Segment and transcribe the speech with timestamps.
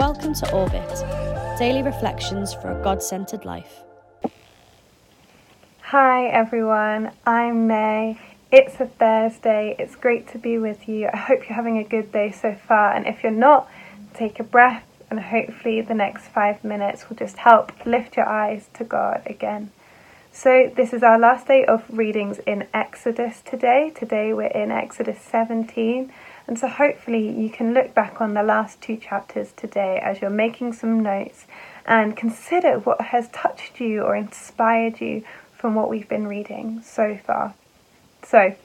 [0.00, 3.82] Welcome to Orbit, daily reflections for a God centered life.
[5.82, 8.18] Hi everyone, I'm Mae.
[8.50, 9.76] It's a Thursday.
[9.78, 11.10] It's great to be with you.
[11.12, 13.70] I hope you're having a good day so far, and if you're not,
[14.14, 18.70] take a breath and hopefully the next five minutes will just help lift your eyes
[18.78, 19.70] to God again.
[20.32, 23.92] So, this is our last day of readings in Exodus today.
[23.94, 26.10] Today we're in Exodus 17,
[26.50, 30.30] and so hopefully you can look back on the last two chapters today as you're
[30.30, 31.46] making some notes
[31.86, 35.22] and consider what has touched you or inspired you
[35.56, 37.54] from what we've been reading so far.
[38.24, 38.56] So,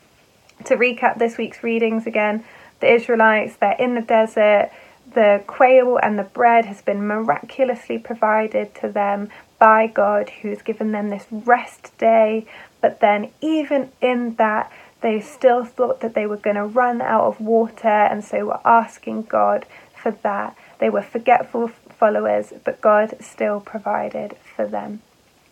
[0.63, 2.43] to recap this week's readings again,
[2.79, 4.71] the Israelites, they're in the desert,
[5.13, 9.29] the quail and the bread has been miraculously provided to them
[9.59, 12.47] by God, who's given them this rest day.
[12.81, 14.71] But then, even in that,
[15.05, 18.59] they still thought that they were going to run out of water, and so were
[18.65, 20.57] asking God for that.
[20.79, 25.03] They were forgetful followers, but God still provided for them.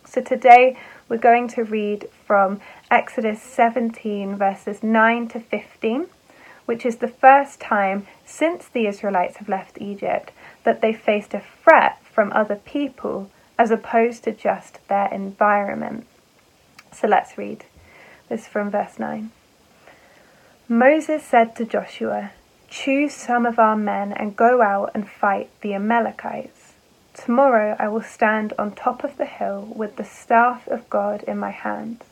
[0.04, 0.76] So today
[1.08, 6.08] we're going to read from Exodus 17, verses 9 to 15,
[6.64, 10.32] which is the first time since the Israelites have left Egypt
[10.64, 16.08] that they faced a threat from other people as opposed to just their environment.
[16.92, 17.66] So let's read
[18.28, 19.30] this from verse 9.
[20.68, 22.30] Moses said to Joshua,
[22.70, 26.72] Choose some of our men and go out and fight the Amalekites.
[27.12, 31.36] Tomorrow I will stand on top of the hill with the staff of God in
[31.36, 32.02] my hand.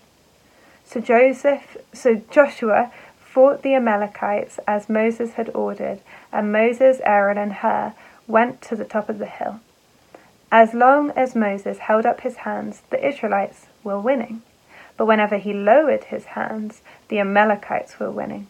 [0.84, 7.54] So Joseph, so Joshua fought the Amalekites as Moses had ordered, and Moses, Aaron, and
[7.54, 7.94] Hur
[8.26, 9.60] went to the top of the hill.
[10.50, 14.42] As long as Moses held up his hands, the Israelites were winning.
[15.02, 18.46] But whenever he lowered his hands, the Amalekites were winning.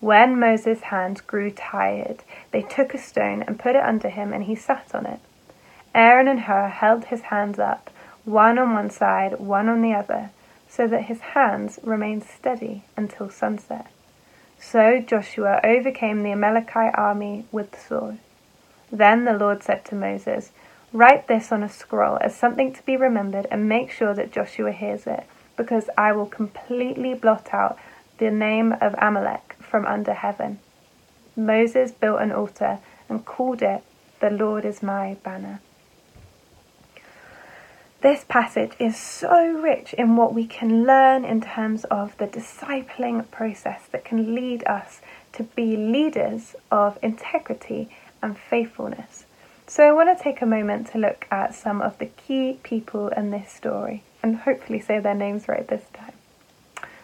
[0.00, 2.18] When Moses' hands grew tired,
[2.50, 5.18] they took a stone and put it under him, and he sat on it.
[5.94, 7.88] Aaron and Hur held his hands up,
[8.26, 10.28] one on one side, one on the other,
[10.68, 13.86] so that his hands remained steady until sunset.
[14.60, 18.18] So Joshua overcame the Amalekite army with the sword.
[18.92, 20.50] Then the Lord said to Moses,
[20.92, 24.72] Write this on a scroll as something to be remembered and make sure that Joshua
[24.72, 25.24] hears it,
[25.58, 27.76] because I will completely blot out
[28.16, 30.60] the name of Amalek from under heaven.
[31.36, 33.82] Moses built an altar and called it,
[34.20, 35.60] The Lord is my banner.
[38.00, 43.28] This passage is so rich in what we can learn in terms of the discipling
[43.32, 45.00] process that can lead us
[45.32, 47.90] to be leaders of integrity
[48.22, 49.24] and faithfulness.
[49.66, 53.08] So, I want to take a moment to look at some of the key people
[53.08, 56.12] in this story and hopefully say their names right this time.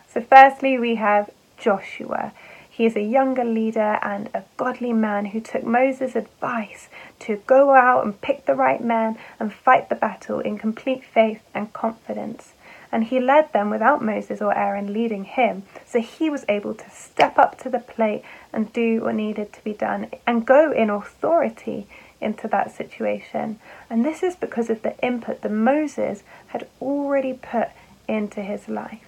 [0.09, 2.33] So, firstly, we have Joshua.
[2.69, 6.89] He is a younger leader and a godly man who took Moses' advice
[7.21, 11.43] to go out and pick the right men and fight the battle in complete faith
[11.55, 12.53] and confidence.
[12.91, 16.91] And he led them without Moses or Aaron leading him, so he was able to
[16.91, 20.91] step up to the plate and do what needed to be done and go in
[20.91, 21.87] authority
[22.25, 23.61] into that situation.
[23.89, 27.69] And this is because of the input that Moses had already put
[28.09, 29.07] into his life.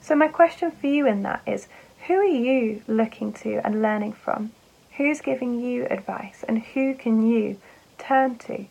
[0.00, 1.68] So, my question for you in that is
[2.06, 4.52] who are you looking to and learning from?
[4.96, 7.58] Who's giving you advice and who can you
[7.98, 8.66] turn to?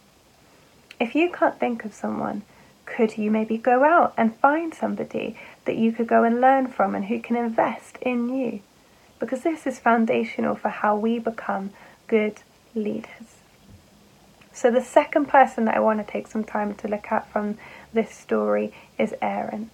[0.99, 2.43] If you can't think of someone,
[2.85, 6.95] could you maybe go out and find somebody that you could go and learn from
[6.95, 8.61] and who can invest in you?
[9.19, 11.71] Because this is foundational for how we become
[12.07, 12.41] good
[12.73, 13.34] leaders.
[14.55, 17.57] So, the second person that I want to take some time to look at from
[17.93, 19.69] this story is Aaron.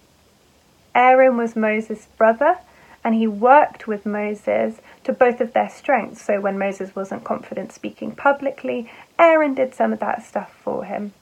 [0.92, 2.58] Aaron was Moses' brother
[3.04, 6.22] and he worked with Moses to both of their strengths.
[6.22, 8.90] So, when Moses wasn't confident speaking publicly,
[9.20, 11.12] Aaron did some of that stuff for him.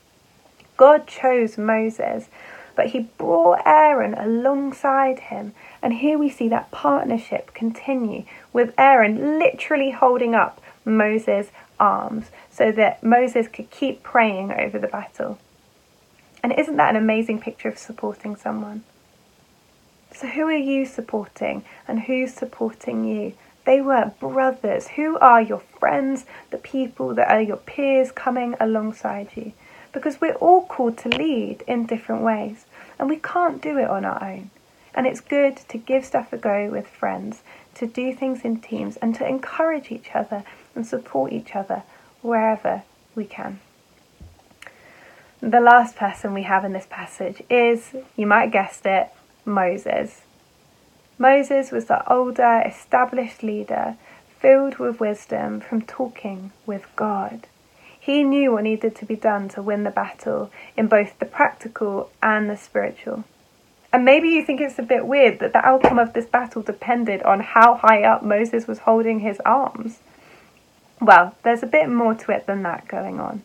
[0.78, 2.28] God chose Moses,
[2.74, 5.52] but he brought Aaron alongside him.
[5.82, 12.70] And here we see that partnership continue with Aaron literally holding up Moses' arms so
[12.72, 15.38] that Moses could keep praying over the battle.
[16.42, 18.84] And isn't that an amazing picture of supporting someone?
[20.12, 23.34] So, who are you supporting and who's supporting you?
[23.64, 24.88] They were brothers.
[24.88, 29.52] Who are your friends, the people that are your peers coming alongside you?
[29.92, 32.64] Because we're all called to lead in different ways
[32.98, 34.50] and we can't do it on our own.
[34.94, 37.42] And it's good to give stuff a go with friends,
[37.74, 40.44] to do things in teams, and to encourage each other
[40.74, 41.82] and support each other
[42.22, 42.82] wherever
[43.14, 43.60] we can.
[45.40, 49.08] The last person we have in this passage is, you might guessed it,
[49.44, 50.22] Moses.
[51.18, 53.96] Moses was the older, established leader,
[54.38, 57.46] filled with wisdom from talking with God.
[57.98, 62.10] He knew what needed to be done to win the battle in both the practical
[62.22, 63.24] and the spiritual.
[63.92, 67.22] And maybe you think it's a bit weird that the outcome of this battle depended
[67.22, 69.98] on how high up Moses was holding his arms.
[71.00, 73.42] Well, there's a bit more to it than that going on.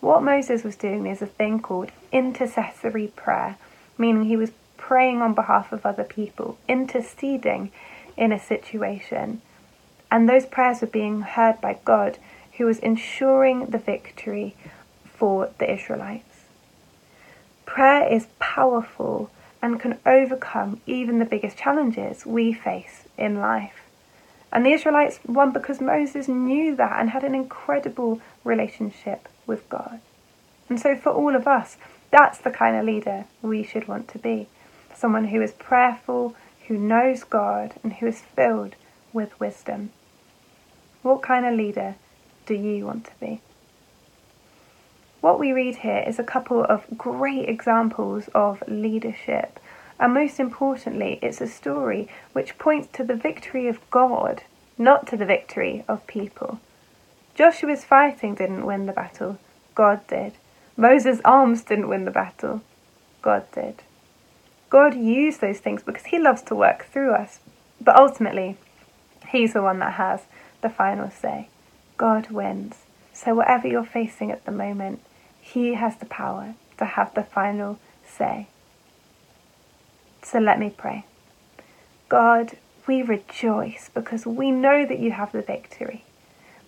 [0.00, 3.56] What Moses was doing is a thing called intercessory prayer,
[3.96, 7.70] meaning he was praying on behalf of other people, interceding
[8.16, 9.40] in a situation.
[10.10, 12.18] And those prayers were being heard by God,
[12.56, 14.56] who was ensuring the victory
[15.04, 16.46] for the Israelites.
[17.66, 19.30] Prayer is powerful
[19.62, 23.79] and can overcome even the biggest challenges we face in life.
[24.52, 30.00] And the Israelites won because Moses knew that and had an incredible relationship with God.
[30.68, 31.76] And so, for all of us,
[32.10, 34.48] that's the kind of leader we should want to be
[34.94, 36.36] someone who is prayerful,
[36.68, 38.74] who knows God, and who is filled
[39.12, 39.90] with wisdom.
[41.02, 41.94] What kind of leader
[42.44, 43.40] do you want to be?
[45.20, 49.58] What we read here is a couple of great examples of leadership.
[50.00, 54.42] And most importantly, it's a story which points to the victory of God,
[54.78, 56.58] not to the victory of people.
[57.34, 59.38] Joshua's fighting didn't win the battle,
[59.74, 60.32] God did.
[60.74, 62.62] Moses' arms didn't win the battle,
[63.20, 63.82] God did.
[64.70, 67.40] God used those things because He loves to work through us.
[67.78, 68.56] But ultimately,
[69.28, 70.22] He's the one that has
[70.62, 71.48] the final say.
[71.98, 72.76] God wins.
[73.12, 75.00] So, whatever you're facing at the moment,
[75.42, 78.46] He has the power to have the final say.
[80.22, 81.04] So, let me pray.
[82.08, 82.56] God,
[82.86, 86.04] we rejoice because we know that you have the victory.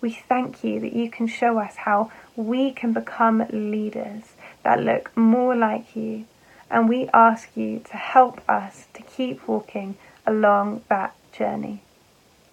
[0.01, 4.33] We thank you that you can show us how we can become leaders
[4.63, 6.25] that look more like you.
[6.69, 9.95] And we ask you to help us to keep walking
[10.25, 11.83] along that journey.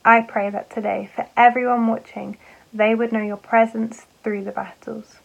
[0.04, 2.38] I pray that today, for everyone watching,
[2.72, 5.16] they would know your presence through the battles.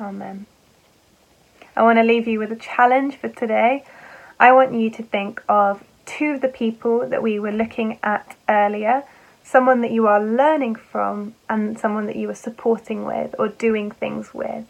[0.00, 0.46] Amen.
[1.76, 3.84] I want to leave you with a challenge for today.
[4.38, 8.36] I want you to think of two of the people that we were looking at
[8.48, 9.04] earlier
[9.44, 13.90] someone that you are learning from and someone that you are supporting with or doing
[13.90, 14.64] things with.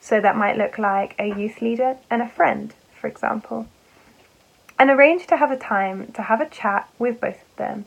[0.00, 3.68] So that might look like a youth leader and a friend, for example.
[4.78, 7.84] And arrange to have a time to have a chat with both of them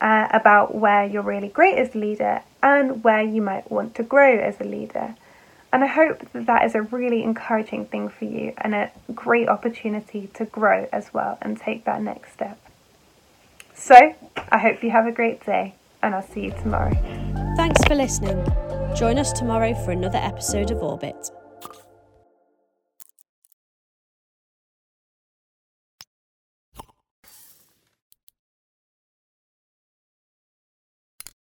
[0.00, 4.02] uh, about where you're really great as a leader and where you might want to
[4.02, 5.16] grow as a leader.
[5.74, 9.48] And I hope that that is a really encouraging thing for you and a great
[9.48, 12.60] opportunity to grow as well and take that next step.
[13.74, 14.14] So,
[14.52, 16.94] I hope you have a great day, and I'll see you tomorrow.
[17.56, 18.40] Thanks for listening.
[18.94, 21.28] Join us tomorrow for another episode of Orbit.